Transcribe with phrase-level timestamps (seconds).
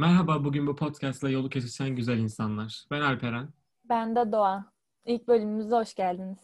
[0.00, 2.84] Merhaba, bugün bu podcastla yolu kesişen güzel insanlar.
[2.90, 3.48] Ben Alperen.
[3.84, 4.72] Ben de Doğa.
[5.04, 6.38] İlk bölümümüze hoş geldiniz.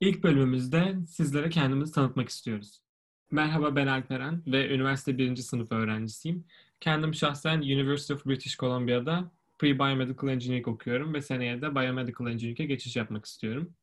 [0.00, 2.82] İlk bölümümüzde sizlere kendimizi tanıtmak istiyoruz.
[3.30, 6.46] Merhaba ben Alperen ve üniversite birinci sınıf öğrencisiyim.
[6.80, 12.96] Kendim şahsen University of British Columbia'da Pre-Biomedical Engineering okuyorum ve seneye de Biomedical Engineering'e geçiş
[12.96, 13.74] yapmak istiyorum.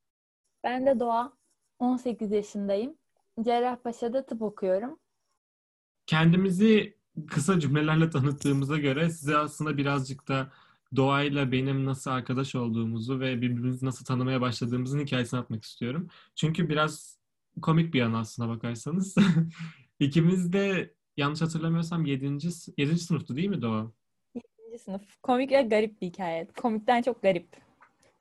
[0.63, 1.33] Ben de Doğa.
[1.79, 2.97] 18 yaşındayım.
[3.41, 4.99] Cerrahpaşa'da tıp okuyorum.
[6.05, 10.51] Kendimizi kısa cümlelerle tanıttığımıza göre size aslında birazcık da
[10.95, 16.07] doğayla benim nasıl arkadaş olduğumuzu ve birbirimizi nasıl tanımaya başladığımızın hikayesini atmak istiyorum.
[16.35, 17.17] Çünkü biraz
[17.61, 19.15] komik bir yana aslına bakarsanız.
[19.99, 22.25] İkimiz de yanlış hatırlamıyorsam 7.
[22.77, 22.97] 7.
[22.97, 23.91] sınıftı değil mi Doğa?
[24.35, 24.79] 7.
[24.79, 25.01] sınıf.
[25.23, 26.47] Komik ve garip bir hikaye.
[26.61, 27.47] Komikten çok garip.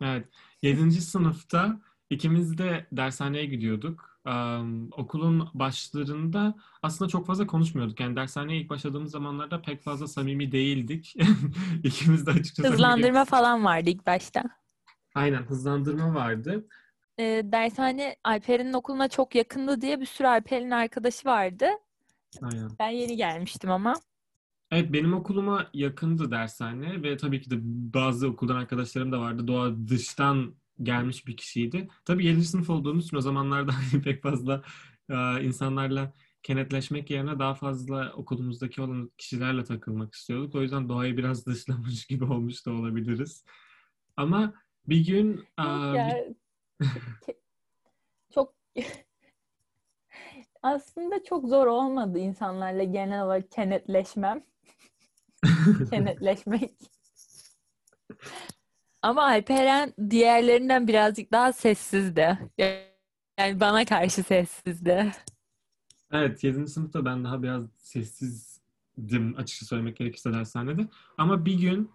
[0.01, 0.28] Evet.
[0.62, 0.92] 7.
[0.92, 1.80] sınıfta
[2.11, 4.08] ikimiz de dershaneye gidiyorduk.
[4.27, 8.00] Um, okulun başlarında aslında çok fazla konuşmuyorduk.
[8.00, 11.14] Yani dershaneye ilk başladığımız zamanlarda pek fazla samimi değildik.
[11.84, 12.69] İkimiz de açıkçası...
[12.69, 14.42] Hızlandırma falan vardı ilk başta.
[15.14, 16.66] Aynen hızlandırma vardı.
[17.19, 21.66] E, dershane Alper'in okuluna çok yakındı diye bir sürü Alper'in arkadaşı vardı.
[22.42, 22.70] Aynen.
[22.78, 23.94] Ben yeni gelmiştim ama.
[24.70, 27.56] Evet benim okuluma yakındı dershane ve tabii ki de
[27.94, 29.48] bazı okuldan arkadaşlarım da vardı.
[29.48, 31.89] Doğa dıştan gelmiş bir kişiydi.
[32.05, 32.45] Tabii 7.
[32.45, 33.73] sınıf olduğumuz için o zamanlarda
[34.05, 34.62] pek fazla
[35.11, 36.12] e, insanlarla
[36.43, 40.55] kenetleşmek yerine daha fazla okulumuzdaki olan kişilerle takılmak istiyorduk.
[40.55, 43.45] O yüzden doğayı biraz dışlamış gibi olmuş da olabiliriz.
[44.17, 44.55] Ama
[44.89, 45.47] bir gün...
[45.59, 46.25] Ya,
[46.81, 46.87] bir...
[48.35, 48.55] çok
[50.63, 54.45] aslında çok zor olmadı insanlarla genel olarak kenetleşmem.
[55.91, 56.98] Kenetleşmek.
[59.03, 62.39] Ama Alperen diğerlerinden birazcık daha sessizdi.
[63.39, 65.13] Yani bana karşı sessizdi.
[66.13, 66.67] Evet, 7.
[66.67, 70.89] sınıfta ben daha biraz sessizdim açıkça söylemek gerekirse dershanede.
[71.19, 71.91] Ama bir gün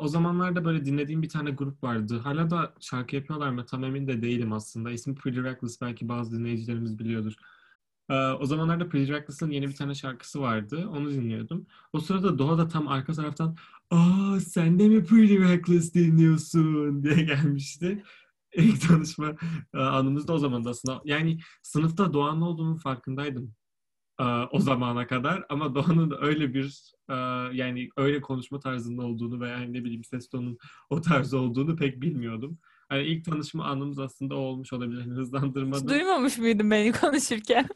[0.00, 2.18] o zamanlarda böyle dinlediğim bir tane grup vardı.
[2.18, 4.90] Hala da şarkı yapıyorlar mı tam emin de değilim aslında.
[4.90, 7.34] İsmi Pretty Reckless belki bazı dinleyicilerimiz biliyordur.
[8.40, 10.88] O zamanlarda Pretty Reckless'ın yeni bir tane şarkısı vardı.
[10.88, 11.66] Onu dinliyordum.
[11.92, 13.56] O sırada Doğa da tam arka taraftan
[13.90, 18.02] ''Aa sen de mi Pretty Reckless dinliyorsun?'' diye gelmişti.
[18.54, 19.36] İlk tanışma
[19.72, 21.00] anımız da o zaman da aslında.
[21.04, 23.54] Yani sınıfta Doğan'ın olduğunun farkındaydım
[24.50, 25.44] o zamana kadar.
[25.48, 26.92] Ama Doğan'ın öyle bir
[27.52, 30.58] yani öyle konuşma tarzında olduğunu veya ne bileyim ses tonunun
[30.90, 32.58] o tarz olduğunu pek bilmiyordum.
[32.92, 35.02] Yani ilk tanışma anımız aslında o olmuş olabilir.
[35.06, 35.80] Hızlandırmada.
[35.80, 37.68] Hiç duymamış mıydın beni konuşurken?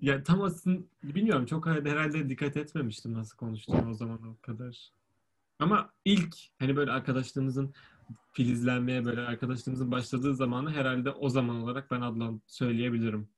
[0.00, 4.90] Ya tam aslında bilmiyorum çok herhalde dikkat etmemiştim nasıl konuştuğunu o zaman o kadar.
[5.58, 7.74] Ama ilk hani böyle arkadaşlığımızın
[8.32, 13.28] filizlenmeye böyle arkadaşlığımızın başladığı zamanı herhalde o zaman olarak ben adlan söyleyebilirim.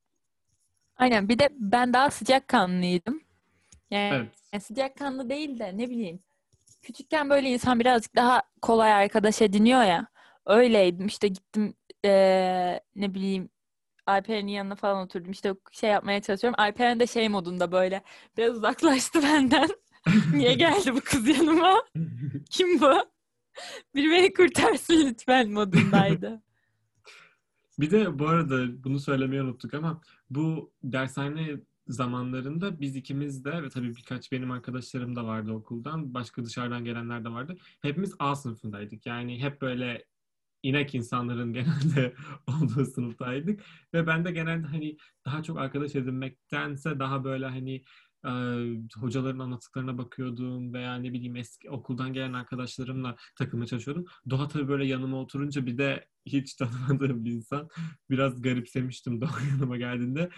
[0.96, 3.20] Aynen bir de ben daha sıcak kanlıydım.
[3.90, 4.34] Yani, evet.
[4.52, 6.20] yani sıcak kanlı değil de ne bileyim.
[6.82, 10.06] Küçükken böyle insan birazcık daha kolay arkadaş ediniyor ya.
[10.46, 13.48] Öyleydim işte gittim ee, ne bileyim
[14.08, 15.30] Alperen'in yanına falan oturdum.
[15.30, 16.60] İşte şey yapmaya çalışıyorum.
[16.60, 18.02] Alperen de şey modunda böyle
[18.36, 19.69] biraz uzaklaştı benden.
[20.34, 21.84] Niye geldi bu kız yanıma?
[22.50, 22.92] Kim bu?
[23.94, 26.42] Biri beni kurtarsın lütfen modundaydı.
[27.78, 33.69] Bir de bu arada bunu söylemeyi unuttuk ama bu dershane zamanlarında biz ikimiz de ve
[33.69, 36.14] tabii birkaç benim arkadaşlarım da vardı okuldan.
[36.14, 37.56] Başka dışarıdan gelenler de vardı.
[37.82, 39.06] Hepimiz A sınıfındaydık.
[39.06, 40.04] Yani hep böyle
[40.62, 42.14] inek insanların genelde
[42.46, 43.60] olduğu sınıftaydık.
[43.94, 44.96] Ve ben de genelde hani
[45.26, 47.84] daha çok arkadaş edinmektense daha böyle hani
[48.24, 48.30] e,
[48.96, 54.04] hocaların anlattıklarına bakıyordum veya ne bileyim eski okuldan gelen arkadaşlarımla takılmaya çalışıyordum.
[54.30, 57.69] Doğa tabii böyle yanıma oturunca bir de hiç tanımadığım bir insan.
[58.10, 60.30] Biraz garipsemiştim Doğa yanıma geldiğinde.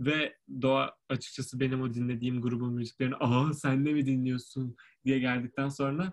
[0.00, 5.68] Ve Doğa açıkçası benim o dinlediğim grubun müziklerini ''Aa sen de mi dinliyorsun?'' diye geldikten
[5.68, 6.12] sonra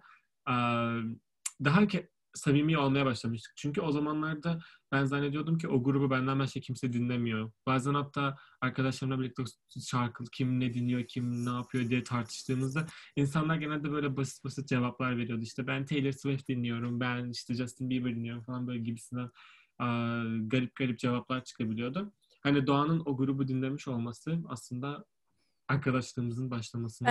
[1.64, 1.88] daha
[2.34, 3.54] samimi olmaya başlamıştık.
[3.56, 4.60] Çünkü o zamanlarda
[4.92, 7.52] ben zannediyordum ki o grubu benden başka kimse dinlemiyor.
[7.66, 9.44] Bazen hatta arkadaşlarımla birlikte
[9.86, 12.86] şarkı kim ne dinliyor, kim ne yapıyor diye tartıştığımızda
[13.16, 15.44] insanlar genelde böyle basit basit cevaplar veriyordu.
[15.44, 19.30] İşte ben Taylor Swift dinliyorum, ben işte Justin Bieber dinliyorum falan böyle gibisinden
[20.48, 22.14] garip garip cevaplar çıkabiliyordu.
[22.44, 25.06] Hani Doğan'ın o grubu dinlemiş olması aslında
[25.68, 27.10] arkadaşlığımızın başlamasını.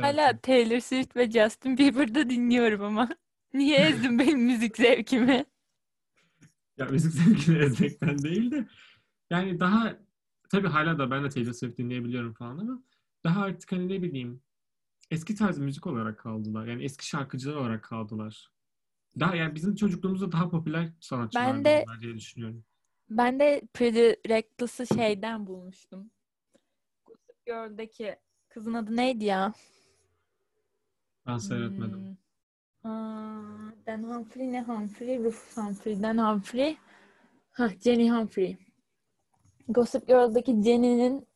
[0.00, 3.08] Hala Taylor Swift ve Justin Bieber'da dinliyorum ama.
[3.54, 5.44] Niye ezdin benim müzik zevkimi?
[6.76, 8.68] Ya müzik zevkini ezmekten değil de
[9.30, 9.96] yani daha
[10.48, 12.82] tabii hala da ben de Taylor Swift dinleyebiliyorum falan ama
[13.24, 14.42] daha artık hani ne bileyim
[15.10, 16.66] eski tarz müzik olarak kaldılar.
[16.66, 18.50] Yani eski şarkıcılar olarak kaldılar.
[19.20, 22.64] Daha yani bizim çocukluğumuzda daha popüler sanatçılar ben de, diye düşünüyorum.
[23.10, 26.10] Ben de Pretty Reckless'ı şeyden bulmuştum.
[27.06, 28.16] Gossip Girl'deki
[28.48, 29.52] kızın adı neydi ya?
[31.26, 31.98] Ben seyretmedim.
[31.98, 32.21] Hmm.
[32.84, 35.18] Dan Humphrey ne Humphrey?
[35.18, 36.02] Rufus Humphrey.
[36.02, 36.76] Dan Humphrey.
[37.52, 38.56] Hah, Jenny Humphrey.
[39.68, 41.26] Gossip Girl'daki Jenny'nin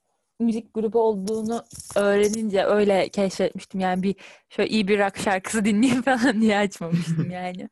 [0.41, 1.63] müzik grubu olduğunu
[1.97, 3.81] öğrenince öyle keşfetmiştim.
[3.81, 4.17] Yani bir
[4.49, 7.69] şöyle iyi bir rock şarkısı dinleyeyim falan diye açmamıştım yani.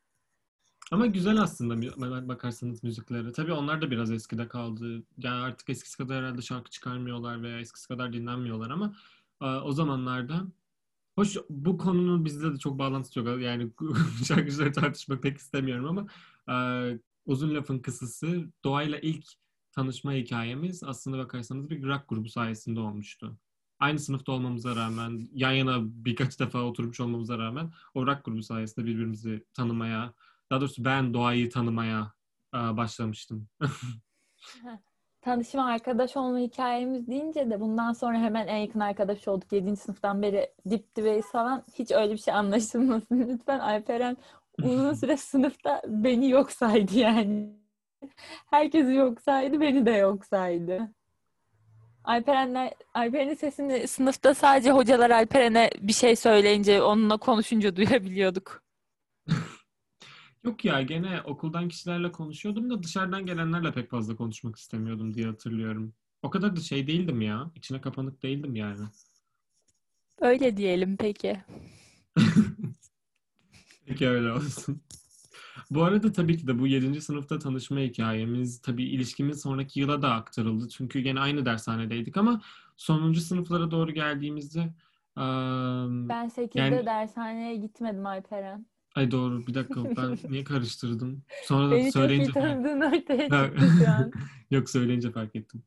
[0.92, 3.32] Ama güzel aslında bakarsanız müzikleri.
[3.32, 5.02] Tabii onlar da biraz eskide kaldı.
[5.18, 8.94] Yani artık eskisi kadar herhalde şarkı çıkarmıyorlar veya eskisi kadar dinlenmiyorlar ama
[9.42, 10.42] e, o zamanlarda
[11.16, 13.40] hoş bu konunun bizde de çok bağlantısı yok.
[13.40, 13.70] Yani
[14.28, 16.06] şarkıcıları tartışmak pek istemiyorum ama
[16.48, 16.54] e,
[17.26, 19.26] uzun lafın kısası doğayla ilk
[19.72, 23.38] tanışma hikayemiz aslında bakarsanız bir rock grubu sayesinde olmuştu.
[23.78, 28.86] Aynı sınıfta olmamıza rağmen, yan yana birkaç defa oturmuş olmamıza rağmen o rock grubu sayesinde
[28.86, 30.14] birbirimizi tanımaya,
[30.50, 32.12] daha doğrusu ben doğayı tanımaya
[32.54, 33.48] e, başlamıştım.
[35.24, 39.52] Tanışma arkadaş olma hikayemiz deyince de bundan sonra hemen en yakın arkadaş olduk.
[39.52, 39.76] 7.
[39.76, 41.64] sınıftan beri dip dibeyiz falan.
[41.78, 43.06] Hiç öyle bir şey anlaşılmasın.
[43.28, 44.16] Lütfen Alperen
[44.62, 47.48] uzun süre sınıfta beni yok saydı yani.
[48.50, 50.88] Herkesi yok saydı, beni de yok saydı.
[52.04, 58.62] Alperenler, Alperen'in sesini sınıfta sadece hocalar Alperen'e bir şey söyleyince, onunla konuşunca duyabiliyorduk.
[60.44, 65.94] Yok ya gene okuldan kişilerle konuşuyordum da dışarıdan gelenlerle pek fazla konuşmak istemiyordum diye hatırlıyorum.
[66.22, 67.50] O kadar da şey değildim ya.
[67.54, 68.84] İçine kapanık değildim yani.
[70.20, 71.36] Öyle diyelim peki.
[73.86, 74.82] Peki öyle olsun.
[75.70, 77.00] Bu arada tabii ki de bu 7.
[77.00, 80.68] sınıfta tanışma hikayemiz, tabii ilişkimiz sonraki yıla da aktarıldı.
[80.68, 82.42] Çünkü gene aynı dershanedeydik ama
[82.76, 84.60] sonuncu sınıflara doğru geldiğimizde
[85.16, 88.66] um, Ben 8'de yani- dershaneye gitmedim Alperen.
[88.94, 91.22] Ay doğru bir dakika ben niye karıştırdım?
[91.44, 94.12] Sonra da Beni çok iyi söyleyince tanıdığın ortaya çıktı şu an.
[94.50, 95.62] Yok söyleyince fark ettim.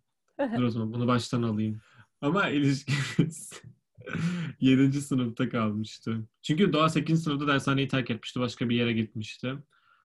[0.57, 1.81] Dur o zaman bunu baştan alayım.
[2.21, 3.61] Ama ilişkimiz
[4.59, 5.01] 7.
[5.01, 6.27] sınıfta kalmıştı.
[6.41, 7.23] Çünkü Doğa 8.
[7.23, 8.39] sınıfta dershaneyi terk etmişti.
[8.39, 9.55] Başka bir yere gitmişti.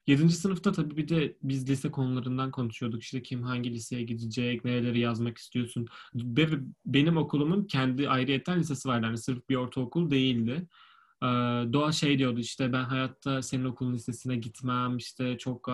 [0.06, 0.30] 7.
[0.30, 3.02] sınıfta tabii bir de biz lise konularından konuşuyorduk.
[3.02, 5.86] İşte kim hangi liseye gidecek, nereleri yazmak istiyorsun.
[6.86, 9.06] Benim okulumun kendi ayrıyetten lisesi vardı.
[9.06, 10.68] Yani sırf bir ortaokul değildi.
[11.72, 15.68] Doğa şey diyordu işte ben hayatta senin okulun lisesine gitmem işte çok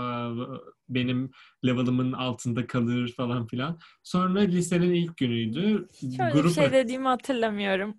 [0.89, 1.31] benim
[1.67, 3.79] level'ımın altında kalır falan filan.
[4.03, 5.87] Sonra lisenin ilk günüydü.
[6.17, 7.97] Şöyle bir Grup- şey dediğimi hatırlamıyorum.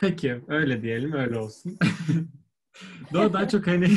[0.00, 1.78] Peki öyle diyelim öyle olsun.
[3.12, 3.88] Doğa daha çok hani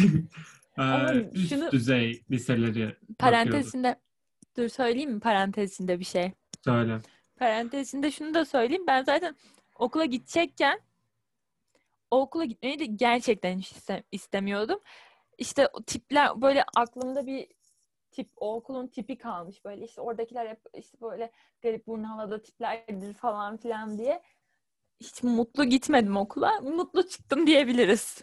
[1.33, 2.97] üst şunu- düzey liseleri bakıyordu.
[3.19, 3.99] Parantezinde
[4.57, 6.31] dur söyleyeyim mi parantezinde bir şey?
[6.63, 6.99] Söyle.
[7.39, 8.83] Parantezinde şunu da söyleyeyim.
[8.87, 9.35] Ben zaten
[9.75, 10.79] okula gidecekken
[12.11, 13.73] o okula gitmeyi de gerçekten hiç
[14.11, 14.79] istemiyordum.
[15.37, 17.47] İşte o tipler böyle aklımda bir
[18.11, 21.31] tip o okulun tipi kalmış böyle işte oradakiler hep işte böyle
[21.61, 24.21] garip burnu havada tiplerdir falan filan diye
[24.99, 26.61] hiç mutlu gitmedim okula.
[26.61, 28.15] Mutlu çıktım diyebiliriz.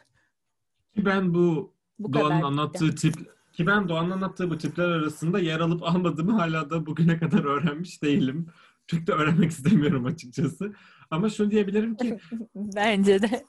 [0.94, 3.14] Ki ben bu Bu Doğan'ın anlattığı tip
[3.52, 8.02] ki ben Doğan'ın anlattığı bu tipler arasında yer alıp almadığımı hala da bugüne kadar öğrenmiş
[8.02, 8.46] değilim.
[8.86, 10.74] Çok da öğrenmek istemiyorum açıkçası.
[11.10, 12.18] Ama şunu diyebilirim ki
[12.54, 13.44] Bence de.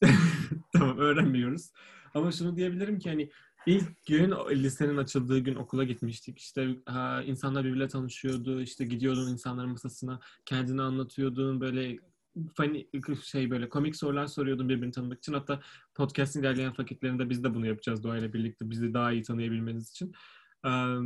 [0.72, 1.70] tamam öğrenmiyoruz.
[2.14, 3.30] Ama şunu diyebilirim ki hani
[3.66, 6.38] ilk gün lisenin açıldığı gün okula gitmiştik.
[6.38, 8.60] İşte ha, insanlar birbirle tanışıyordu.
[8.60, 11.60] İşte gidiyordun insanların masasına kendini anlatıyordun.
[11.60, 11.98] Böyle
[12.56, 12.86] funny
[13.24, 15.32] şey böyle komik sorular soruyordun birbirini tanımak için.
[15.32, 15.60] Hatta
[15.94, 18.70] podcast'in ilerleyen vakitlerinde biz de bunu yapacağız doğayla birlikte.
[18.70, 20.12] Bizi daha iyi tanıyabilmeniz için.
[20.64, 20.96] Eee,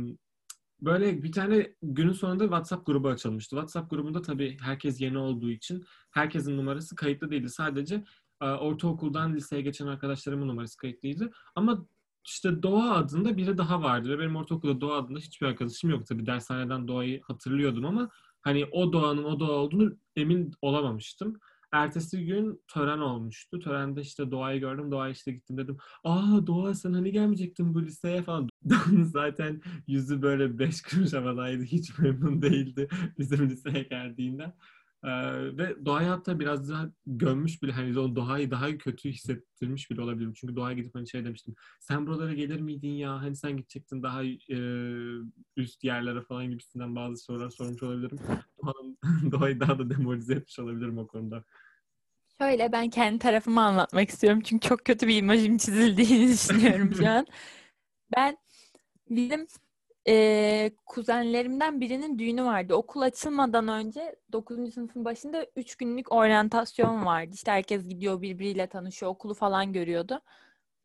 [0.81, 3.49] Böyle bir tane günün sonunda WhatsApp grubu açılmıştı.
[3.55, 7.49] WhatsApp grubunda tabii herkes yeni olduğu için herkesin numarası kayıtlı değildi.
[7.49, 8.03] Sadece
[8.45, 11.31] ortaokuldan liseye geçen arkadaşlarımın numarası kayıtlıydı.
[11.55, 11.85] Ama
[12.25, 16.05] işte Doğa adında biri daha vardı ve benim ortaokulda Doğa adında hiçbir arkadaşım yoktu.
[16.09, 18.09] Tabii dershaneden Doğa'yı hatırlıyordum ama
[18.41, 21.39] hani o Doğa'nın o Doğa olduğunu emin olamamıştım.
[21.71, 23.59] Ertesi gün tören olmuştu.
[23.59, 24.91] Törende işte Doğa'yı gördüm.
[24.91, 25.77] Doğa'ya işte gittim dedim.
[26.03, 28.49] Aa Doğa sen hani gelmeyecektin bu liseye falan.
[29.03, 31.63] Zaten yüzü böyle beş kuruş havadaydı.
[31.63, 32.87] Hiç memnun değildi
[33.19, 34.53] bizim liseye geldiğinden.
[35.03, 40.01] Ee, ve Doğa'yı hatta biraz daha gömmüş bile hani o Doğa'yı daha kötü hissettirmiş bile
[40.01, 40.33] olabilirim.
[40.33, 41.55] Çünkü Doğa'ya gidip hani şey demiştim.
[41.79, 43.21] Sen buralara gelir miydin ya?
[43.21, 44.57] Hani sen gidecektin daha e,
[45.57, 48.19] üst yerlere falan gibisinden bazı sorular sormuş olabilirim.
[49.31, 51.43] Doğa'yı daha da demoralize etmiş olabilirim o konuda.
[52.41, 54.41] Şöyle ben kendi tarafımı anlatmak istiyorum.
[54.41, 57.27] Çünkü çok kötü bir imajım çizildiğini düşünüyorum şu an.
[58.15, 58.37] Ben
[59.09, 59.47] bizim
[60.09, 62.75] eee, kuzenlerimden birinin düğünü vardı.
[62.75, 64.73] Okul açılmadan önce 9.
[64.73, 67.31] sınıfın başında 3 günlük oryantasyon vardı.
[67.35, 70.21] İşte herkes gidiyor birbiriyle tanışıyor, okulu falan görüyordu.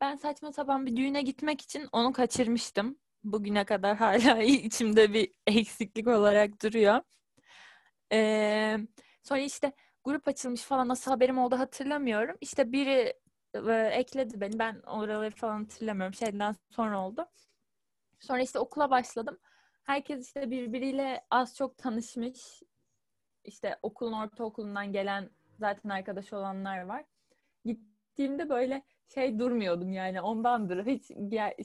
[0.01, 2.97] Ben saçma sapan bir düğüne gitmek için onu kaçırmıştım.
[3.23, 7.01] Bugüne kadar hala içimde bir eksiklik olarak duruyor.
[8.11, 8.87] Eee,
[9.23, 12.37] sonra işte grup açılmış falan nasıl haberim oldu hatırlamıyorum.
[12.41, 13.13] İşte biri
[13.69, 14.59] e, ekledi beni.
[14.59, 16.13] Ben oraları falan hatırlamıyorum.
[16.13, 17.25] Şeyden sonra oldu.
[18.25, 19.37] Sonra işte okula başladım.
[19.83, 22.63] Herkes işte birbiriyle az çok tanışmış.
[23.43, 25.29] İşte okulun ortaokulundan gelen
[25.59, 27.05] zaten arkadaş olanlar var.
[27.65, 30.85] Gittiğimde böyle şey durmuyordum yani ondandır.
[30.85, 31.11] Hiç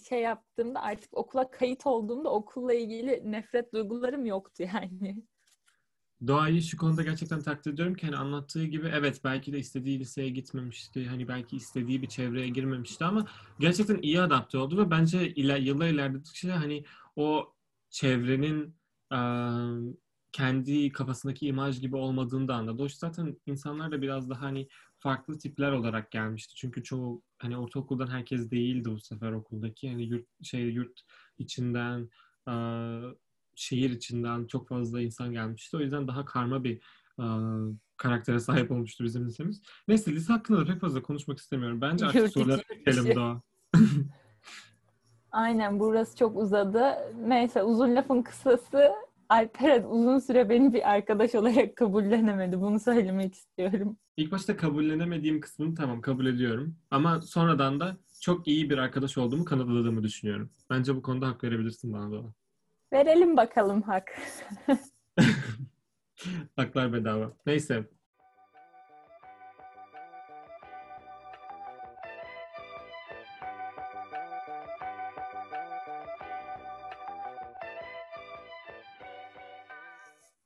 [0.08, 5.22] şey yaptığımda artık okula kayıt olduğumda okulla ilgili nefret duygularım yoktu yani.
[6.26, 10.28] Doğayı şu konuda gerçekten takdir ediyorum ki hani anlattığı gibi evet belki de istediği liseye
[10.28, 11.06] gitmemişti.
[11.06, 13.26] Hani belki istediği bir çevreye girmemişti ama
[13.60, 16.84] gerçekten iyi adapte oldu ve bence iler, yıllar ilerledikçe hani
[17.16, 17.54] o
[17.90, 18.74] çevrenin
[19.12, 19.96] ıı,
[20.32, 22.82] kendi kafasındaki imaj gibi olmadığını da anladı.
[22.82, 26.54] O zaten insanlar da biraz daha hani farklı tipler olarak gelmişti.
[26.54, 29.86] Çünkü çoğu hani ortaokuldan herkes değildi bu sefer okuldaki.
[29.86, 31.00] Yani yurt şey yurt
[31.38, 32.10] içinden
[32.48, 33.16] ıı,
[33.60, 35.76] şehir içinden çok fazla insan gelmişti.
[35.76, 36.80] O yüzden daha karma bir
[37.18, 39.62] ıı, karaktere sahip olmuştu bizim lisemiz.
[39.88, 41.80] Neyse lise hakkında da pek fazla konuşmak istemiyorum.
[41.80, 43.42] Bence artık sorulara geçelim daha.
[45.32, 46.84] Aynen burası çok uzadı.
[47.26, 48.92] Neyse uzun lafın kısası
[49.30, 52.60] Alperen uzun süre beni bir arkadaş olarak kabullenemedi.
[52.60, 53.96] Bunu söylemek istiyorum.
[54.16, 56.76] İlk başta kabullenemediğim kısmını tamam kabul ediyorum.
[56.90, 60.50] Ama sonradan da çok iyi bir arkadaş olduğumu kanıtladığımı düşünüyorum.
[60.70, 62.34] Bence bu konuda hak verebilirsin bana da.
[62.92, 64.18] Verelim bakalım hak.
[66.56, 67.32] Haklar bedava.
[67.46, 67.88] Neyse.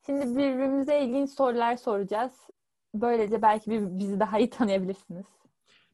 [0.07, 2.33] Şimdi birbirimize ilginç sorular soracağız.
[2.95, 5.27] Böylece belki bir, bizi daha iyi tanıyabilirsiniz.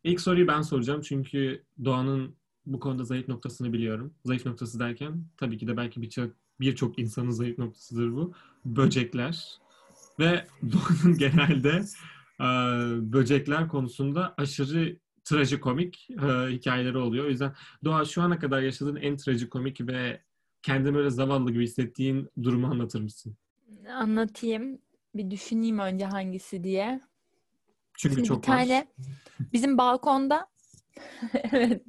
[0.04, 2.39] İlk soruyu ben soracağım çünkü Doğan'ın
[2.72, 4.14] bu konuda zayıf noktasını biliyorum.
[4.24, 8.32] Zayıf noktası derken tabii ki de belki birçok birçok insanın zayıf noktasıdır bu.
[8.64, 9.58] Böcekler.
[10.18, 11.82] Ve Doğan'ın genelde
[12.40, 12.46] e,
[13.12, 17.24] böcekler konusunda aşırı trajikomik e, hikayeleri oluyor.
[17.24, 20.22] O yüzden Doğa şu ana kadar yaşadığın en trajikomik ve
[20.62, 23.36] kendini böyle zavallı gibi hissettiğin durumu anlatır mısın?
[23.92, 24.78] Anlatayım.
[25.14, 27.00] Bir düşüneyim önce hangisi diye.
[27.94, 28.86] Çünkü Şimdi çok bir tane var.
[29.52, 30.46] bizim balkonda
[31.52, 31.82] evet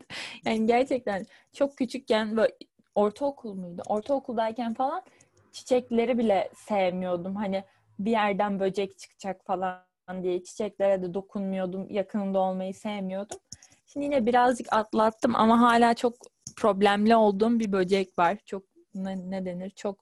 [0.45, 2.53] yani gerçekten çok küçükken böyle
[2.95, 3.81] ortaokul muydu?
[3.87, 5.03] Ortaokuldayken falan
[5.51, 7.35] çiçekleri bile sevmiyordum.
[7.35, 7.63] Hani
[7.99, 9.81] bir yerden böcek çıkacak falan
[10.23, 11.89] diye çiçeklere de dokunmuyordum.
[11.89, 13.39] Yakınında olmayı sevmiyordum.
[13.87, 16.13] Şimdi yine birazcık atlattım ama hala çok
[16.57, 18.37] problemli olduğum bir böcek var.
[18.45, 18.63] Çok
[18.95, 19.69] ne, ne denir?
[19.69, 19.97] Çok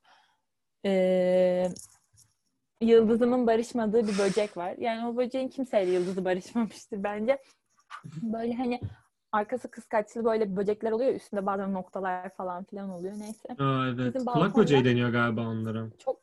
[0.83, 1.69] eee
[2.81, 4.75] yıldızımın barışmadığı bir böcek var.
[4.77, 7.37] Yani o böceğin kimseyle yıldızı barışmamıştır bence.
[8.21, 8.81] Böyle hani
[9.31, 11.13] arkası kıskaçlı böyle böcekler oluyor.
[11.13, 13.13] Üstünde bazen noktalar falan filan oluyor.
[13.19, 13.55] Neyse.
[13.59, 14.15] Aa, evet.
[14.15, 15.87] Bizim Kulak böceği deniyor galiba onlara.
[15.97, 16.19] Çok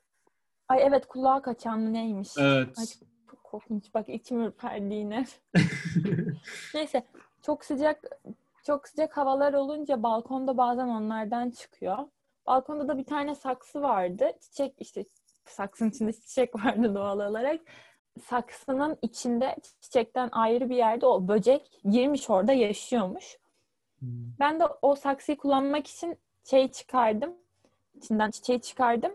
[0.69, 2.29] Ay evet kulağa kaçan neymiş?
[2.39, 2.79] Evet.
[2.79, 2.87] Ay
[3.31, 3.95] çok korkunç.
[3.95, 5.27] Bak içim ürperdi yine.
[6.75, 7.07] Neyse
[7.43, 8.05] çok sıcak
[8.67, 11.99] çok sıcak havalar olunca balkonda bazen onlardan çıkıyor.
[12.47, 14.33] Balkonda da bir tane saksı vardı.
[14.41, 15.05] Çiçek işte
[15.45, 17.61] saksının içinde çiçek vardı doğal olarak.
[18.25, 23.39] Saksının içinde çiçekten ayrı bir yerde o böcek girmiş orada yaşıyormuş.
[24.39, 27.35] Ben de o saksıyı kullanmak için şey çıkardım.
[27.95, 29.13] İçinden çiçeği çıkardım.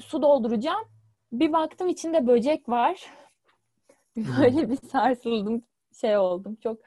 [0.00, 0.84] Su dolduracağım.
[1.32, 3.06] Bir baktım içinde böcek var.
[4.16, 5.62] Böyle bir sarsıldım.
[6.00, 6.56] Şey oldum.
[6.62, 6.80] Çok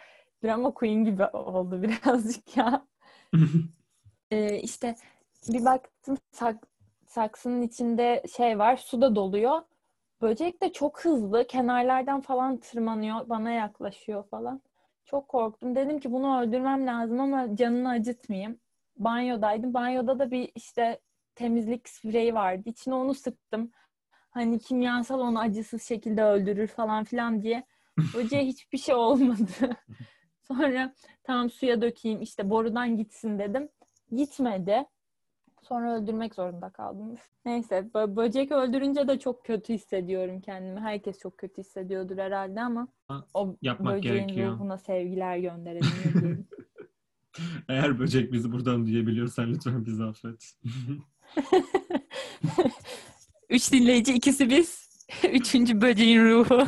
[0.43, 2.85] drama queen gibi oldu birazcık ya.
[4.31, 4.95] Ee, işte
[5.49, 6.67] bir baktım sak-
[7.07, 8.77] saksının içinde şey var.
[8.77, 9.61] Su da doluyor.
[10.21, 11.47] Böcek de çok hızlı.
[11.47, 13.29] Kenarlardan falan tırmanıyor.
[13.29, 14.61] Bana yaklaşıyor falan.
[15.05, 15.75] Çok korktum.
[15.75, 18.59] Dedim ki bunu öldürmem lazım ama canını acıtmayayım.
[18.97, 19.73] Banyodaydım.
[19.73, 20.99] Banyoda da bir işte
[21.35, 22.61] temizlik spreyi vardı.
[22.65, 23.71] İçine onu sıktım.
[24.29, 27.63] Hani kimyasal onu acısız şekilde öldürür falan filan diye.
[28.15, 29.77] Böceğe hiçbir şey olmadı.
[30.41, 33.69] Sonra tamam suya dökeyim işte borudan gitsin dedim.
[34.11, 34.85] Gitmedi.
[35.67, 37.15] Sonra öldürmek zorunda kaldım.
[37.45, 40.79] Neyse bö- böcek öldürünce de çok kötü hissediyorum kendimi.
[40.79, 42.87] Herkes çok kötü hissediyordur herhalde ama
[43.33, 44.53] o Yapmak böceğin gerekiyor.
[44.53, 46.47] ruhuna sevgiler gönderelim.
[47.69, 50.53] Eğer böcek bizi buradan duyabiliyorsan lütfen bizi affet.
[53.49, 54.91] Üç dinleyici ikisi biz.
[55.31, 56.67] Üçüncü böceğin ruhu.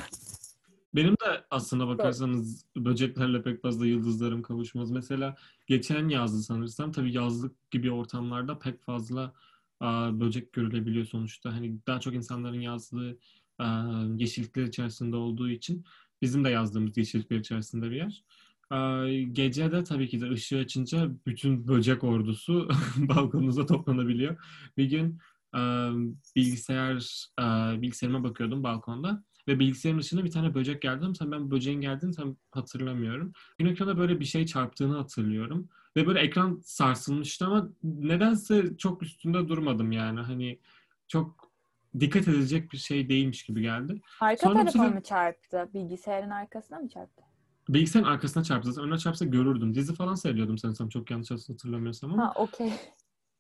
[0.95, 4.91] Benim de aslına bakarsanız böceklerle pek fazla yıldızlarım kavuşmaz.
[4.91, 5.35] Mesela
[5.67, 9.33] geçen yazdı sanırsam tabii yazlık gibi ortamlarda pek fazla
[9.79, 11.53] aa, böcek görülebiliyor sonuçta.
[11.53, 13.17] Hani daha çok insanların yazdığı
[13.59, 15.85] aa, yeşillikler içerisinde olduğu için
[16.21, 18.23] bizim de yazdığımız yeşillikler içerisinde bir yer.
[18.69, 24.38] Aa, Gece de tabii ki de ışığı açınca bütün böcek ordusu balkonunuza toplanabiliyor.
[24.77, 25.19] Bir gün
[25.53, 25.91] aa,
[26.35, 29.23] bilgisayar aa, bilgisayarıma bakıyordum balkonda.
[29.47, 33.33] Ve bilgisayarın ışığına bir tane böcek geldi ama ben böceğin geldiğini tam hatırlamıyorum.
[33.59, 35.69] Ekrana böyle bir şey çarptığını hatırlıyorum.
[35.95, 40.19] Ve böyle ekran sarsılmıştı ama nedense çok üstünde durmadım yani.
[40.19, 40.59] Hani
[41.07, 41.51] çok
[42.00, 44.01] dikkat edilecek bir şey değilmiş gibi geldi.
[44.21, 45.69] Arka Sonra tarafa mı çarptı?
[45.73, 47.23] Bilgisayarın arkasına mı çarptı?
[47.69, 48.71] Bilgisayarın arkasına çarptı.
[48.71, 49.75] Zaten önüne çarpsa görürdüm.
[49.75, 52.23] Dizi falan seyrediyordum sanırsam çok yanlış hatırlamıyorsam ama.
[52.25, 52.73] Ha okey.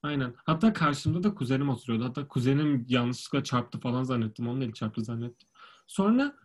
[0.03, 0.33] Aynen.
[0.37, 2.05] Hatta karşımda da kuzenim oturuyordu.
[2.05, 4.47] Hatta kuzenim yanlışlıkla çarptı falan zannettim.
[4.47, 5.49] Onun eli çarptı zannettim.
[5.87, 6.35] Sonra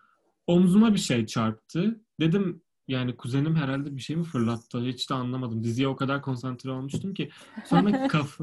[0.46, 2.00] omzuma bir şey çarptı.
[2.20, 4.80] Dedim yani kuzenim herhalde bir şey mi fırlattı?
[4.80, 5.64] Hiç de anlamadım.
[5.64, 7.30] Diziye o kadar konsantre olmuştum ki.
[7.64, 8.38] Sonra kaf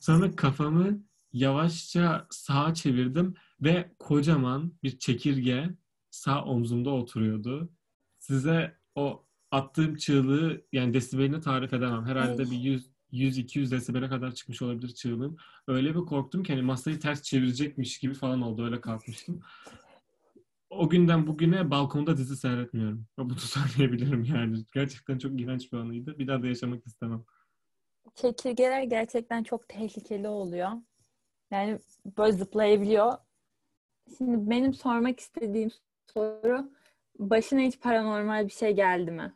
[0.00, 5.74] sonra kafamı yavaşça sağa çevirdim ve kocaman bir çekirge
[6.10, 7.72] sağ omzumda oturuyordu.
[8.18, 12.06] Size o attığım çığlığı yani desibelini tarif edemem.
[12.06, 15.36] Herhalde bir 100 100-200 desibele kadar çıkmış olabilir çığlığım.
[15.66, 18.64] Öyle bir korktum ki hani masayı ters çevirecekmiş gibi falan oldu.
[18.64, 19.40] Öyle kalkmıştım.
[20.78, 23.06] O günden bugüne balkonda dizi seyretmiyorum.
[23.18, 24.64] Bunu söyleyebilirim yani.
[24.74, 26.18] Gerçekten çok iğrenç bir anıydı.
[26.18, 27.24] Bir daha da yaşamak istemem.
[28.14, 30.70] Çekirgeler gerçekten çok tehlikeli oluyor.
[31.50, 31.78] Yani
[32.18, 33.12] böyle zıplayabiliyor.
[34.18, 35.70] Şimdi benim sormak istediğim
[36.14, 36.70] soru
[37.18, 39.32] başına hiç paranormal bir şey geldi mi?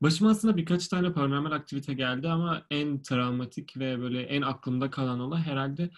[0.00, 5.20] Başıma aslında birkaç tane paranormal aktivite geldi ama en travmatik ve böyle en aklımda kalan
[5.20, 5.90] olay herhalde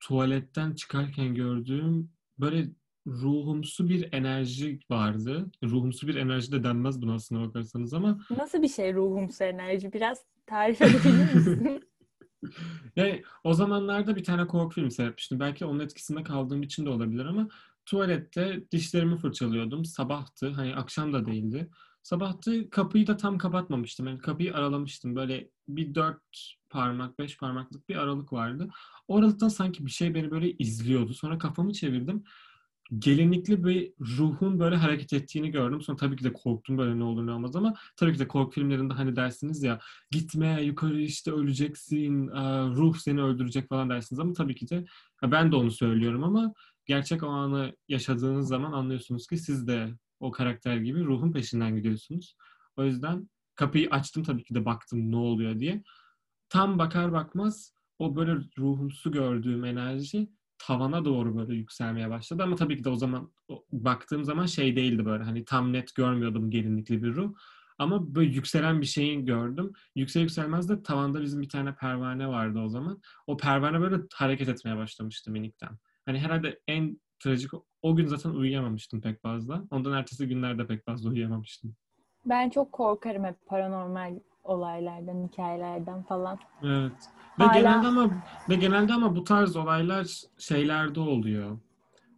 [0.00, 2.68] tuvaletten çıkarken gördüğüm böyle
[3.06, 5.50] ruhumsu bir enerji vardı.
[5.62, 9.92] Ruhumsu bir enerji de denmez buna aslına bakarsanız ama Nasıl bir şey ruhumsu enerji?
[9.92, 11.80] Biraz tarif edebilir misin?
[12.96, 15.40] Yani o zamanlarda bir tane korku filmi seyretmiştim.
[15.40, 17.48] Belki onun etkisinde kaldığım için de olabilir ama
[17.86, 19.84] tuvalette dişlerimi fırçalıyordum.
[19.84, 20.50] Sabahtı.
[20.50, 21.70] Hani akşam da değildi.
[22.02, 24.06] Sabahtı kapıyı da tam kapatmamıştım.
[24.06, 25.16] Yani kapıyı aralamıştım.
[25.16, 28.68] Böyle bir dört parmak, beş parmaklık bir aralık vardı.
[29.08, 31.14] O aralıktan sanki bir şey beni böyle izliyordu.
[31.14, 32.24] Sonra kafamı çevirdim.
[32.98, 35.80] Gelinlikli bir ruhun böyle hareket ettiğini gördüm.
[35.80, 38.50] Sonra tabii ki de korktum böyle ne olur ne olmaz ama tabii ki de korku
[38.50, 39.78] filmlerinde hani dersiniz ya
[40.10, 42.28] gitme yukarı işte öleceksin
[42.76, 44.84] ruh seni öldürecek falan dersiniz ama tabii ki de
[45.22, 46.52] ben de onu söylüyorum ama
[46.86, 52.36] gerçek o anı yaşadığınız zaman anlıyorsunuz ki siz de o karakter gibi ruhun peşinden gidiyorsunuz.
[52.76, 55.82] O yüzden kapıyı açtım tabii ki de baktım ne oluyor diye.
[56.48, 62.76] Tam bakar bakmaz o böyle ruhumsu gördüğüm enerji tavana doğru böyle yükselmeye başladı ama tabii
[62.76, 63.32] ki de o zaman
[63.72, 67.34] baktığım zaman şey değildi böyle hani tam net görmüyordum gelinlikli bir ruh.
[67.78, 69.72] Ama böyle yükselen bir şeyin gördüm.
[69.94, 73.00] Yüksel yükselmez de tavanda bizim bir tane pervane vardı o zaman.
[73.26, 75.78] O pervane böyle hareket etmeye başlamıştı minikten.
[76.06, 77.50] Hani herhalde en trajik
[77.82, 79.64] o gün zaten uyuyamamıştım pek fazla.
[79.70, 81.76] Ondan ertesi günlerde pek fazla uyuyamamıştım.
[82.24, 86.38] Ben çok korkarım hep paranormal olaylardan, hikayelerden falan.
[86.62, 86.92] Evet.
[87.40, 88.10] Ve Hala- genelde ama
[88.48, 91.58] ve genelde ama bu tarz olaylar şeylerde oluyor.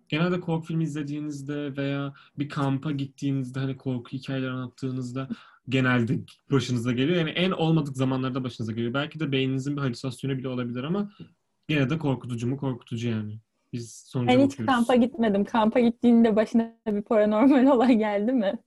[0.08, 5.28] Genelde korku filmi izlediğinizde veya bir kampa gittiğinizde hani korku hikayeleri anlattığınızda
[5.68, 6.18] genelde
[6.50, 7.18] başınıza geliyor.
[7.18, 8.94] Yani en olmadık zamanlarda başınıza geliyor.
[8.94, 11.10] Belki de beyninizin bir halüsinasyonu bile olabilir ama
[11.68, 13.38] gene de korkutucu mu korkutucu yani.
[13.72, 14.74] Biz sonuca Ben hiç bakıyoruz.
[14.74, 15.44] kampa gitmedim.
[15.44, 18.58] Kampa gittiğinde başına bir paranormal olay geldi mi?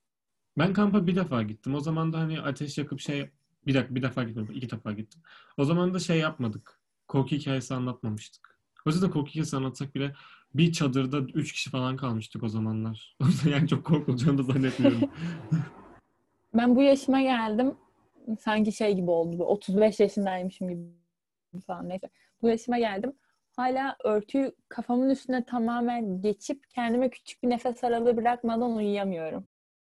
[0.57, 1.75] Ben kampa bir defa gittim.
[1.75, 3.29] O zaman da hani ateş yakıp şey
[3.67, 4.55] bir dakika bir defa gitmedim.
[4.55, 5.21] iki defa gittim.
[5.57, 6.81] O zaman da şey yapmadık.
[7.07, 8.59] Korku hikayesi anlatmamıştık.
[8.85, 10.13] O yüzden korku hikayesi anlatsak bile
[10.55, 13.15] bir çadırda üç kişi falan kalmıştık o zamanlar.
[13.23, 15.01] O yüzden yani çok korkulacağını da zannetmiyorum.
[16.53, 17.75] Ben bu yaşıma geldim.
[18.39, 19.39] Sanki şey gibi oldu.
[19.39, 20.81] bu 35 yaşındaymışım gibi
[21.67, 22.09] falan neyse.
[22.41, 23.13] Bu yaşıma geldim.
[23.55, 29.47] Hala örtüyü kafamın üstüne tamamen geçip kendime küçük bir nefes aralığı bırakmadan uyuyamıyorum.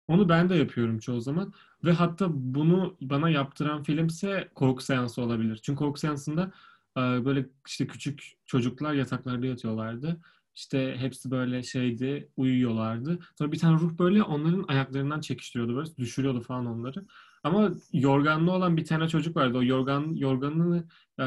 [0.07, 1.53] Onu ben de yapıyorum çoğu zaman.
[1.83, 5.59] Ve hatta bunu bana yaptıran filmse korku seansı olabilir.
[5.63, 6.51] Çünkü korku seansında
[6.97, 10.21] e, böyle işte küçük çocuklar yataklarda yatıyorlardı.
[10.55, 13.19] İşte hepsi böyle şeydi, uyuyorlardı.
[13.37, 17.05] Sonra bir tane ruh böyle onların ayaklarından çekiştiriyordu böyle, düşürüyordu falan onları.
[17.43, 19.57] Ama yorganlı olan bir tane çocuk vardı.
[19.57, 20.87] O yorgan yorganını
[21.19, 21.23] e,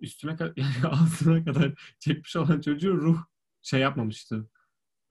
[0.00, 3.18] üstüne yani altına kadar çekmiş olan çocuğu ruh
[3.62, 4.48] şey yapmamıştı.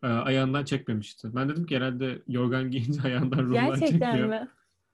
[0.06, 1.36] E, ayağından çekmemişti.
[1.36, 4.30] Ben dedim ki herhalde yorgan giyince ayağından ruhlar Gerçekten çekiyor.
[4.30, 4.48] mi?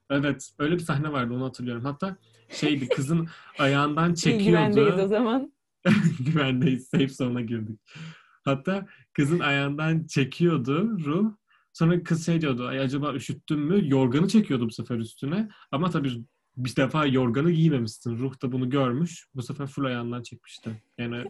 [0.10, 1.84] Evet, öyle bir sahne vardı onu hatırlıyorum.
[1.86, 2.18] Hatta
[2.50, 3.28] şeydi kızın
[3.60, 4.74] ayağından çekiyordu.
[4.76, 5.54] güvendeyiz o zaman.
[6.26, 6.88] Güvendeyiz.
[6.88, 7.80] Safe zone'a girdik.
[8.46, 11.32] Hatta kızın ayağından çekiyordu ruh.
[11.74, 12.68] Sonra kız şey diyordu.
[12.68, 13.90] Ay acaba üşüttün mü?
[13.90, 15.50] Yorganı çekiyordu bu sefer üstüne.
[15.72, 16.26] Ama tabii
[16.58, 18.18] bir defa yorganı giymemişsin.
[18.18, 19.28] Ruh da bunu görmüş.
[19.36, 20.84] Bu sefer full ayağından çekmişti.
[20.98, 21.24] Yani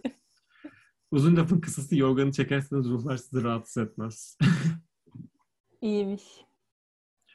[1.11, 4.37] uzun lafın kısası yorganı çekerseniz ruhlar sizi rahatsız etmez.
[5.81, 6.23] İyiymiş.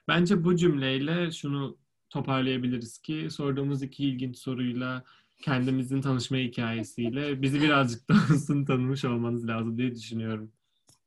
[0.09, 1.79] Bence bu cümleyle şunu
[2.11, 5.05] toparlayabiliriz ki sorduğumuz iki ilginç soruyla
[5.43, 8.27] kendimizin tanışma hikayesiyle bizi birazcık daha
[8.67, 10.53] tanımış olmanız lazım diye düşünüyorum.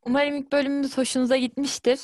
[0.06, 2.00] Umarım ilk bölümümüz hoşunuza gitmiştir.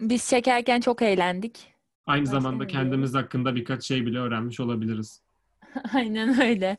[0.00, 1.72] Biz çekerken çok eğlendik.
[2.06, 5.22] Aynı Başka zamanda kendimiz hakkında birkaç şey bile öğrenmiş olabiliriz.
[5.94, 6.76] Aynen öyle.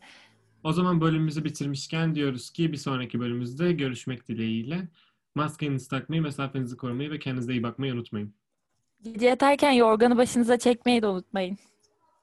[0.63, 4.87] O zaman bölümümüzü bitirmişken diyoruz ki bir sonraki bölümümüzde görüşmek dileğiyle.
[5.35, 8.33] Maskenizi takmayı, mesafenizi korumayı ve kendinize iyi bakmayı unutmayın.
[9.03, 11.57] Gece yatarken yorganı başınıza çekmeyi de unutmayın.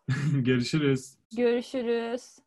[0.32, 1.14] Görüşürüz.
[1.36, 2.45] Görüşürüz.